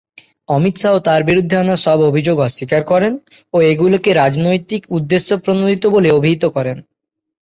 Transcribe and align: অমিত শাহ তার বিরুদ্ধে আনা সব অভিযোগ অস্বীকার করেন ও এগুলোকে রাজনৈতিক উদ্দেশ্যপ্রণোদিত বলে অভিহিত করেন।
অমিত 0.49 0.75
শাহ 0.77 0.95
তার 1.07 1.21
বিরুদ্ধে 1.29 1.55
আনা 1.57 1.75
সব 1.85 1.99
অভিযোগ 2.09 2.37
অস্বীকার 2.39 2.81
করেন 2.91 3.13
ও 3.53 3.67
এগুলোকে 3.71 4.09
রাজনৈতিক 4.13 4.81
উদ্দেশ্যপ্রণোদিত 4.97 5.83
বলে 5.95 6.09
অভিহিত 6.11 6.43
করেন। 6.55 6.77